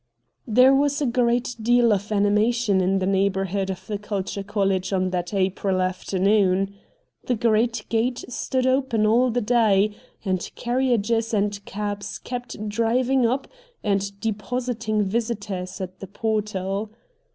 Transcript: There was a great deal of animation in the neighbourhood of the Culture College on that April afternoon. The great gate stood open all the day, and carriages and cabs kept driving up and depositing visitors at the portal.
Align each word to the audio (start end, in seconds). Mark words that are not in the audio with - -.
There 0.47 0.73
was 0.73 0.99
a 0.99 1.05
great 1.05 1.55
deal 1.61 1.93
of 1.93 2.11
animation 2.11 2.81
in 2.81 2.97
the 2.97 3.05
neighbourhood 3.05 3.69
of 3.69 3.85
the 3.85 3.99
Culture 3.99 4.41
College 4.41 4.91
on 4.91 5.11
that 5.11 5.31
April 5.31 5.79
afternoon. 5.79 6.73
The 7.25 7.35
great 7.35 7.85
gate 7.87 8.25
stood 8.27 8.65
open 8.65 9.05
all 9.05 9.29
the 9.29 9.41
day, 9.41 9.93
and 10.25 10.49
carriages 10.55 11.35
and 11.35 11.63
cabs 11.65 12.17
kept 12.17 12.67
driving 12.67 13.27
up 13.27 13.47
and 13.83 14.19
depositing 14.19 15.03
visitors 15.03 15.79
at 15.79 15.99
the 15.99 16.07
portal. 16.07 16.89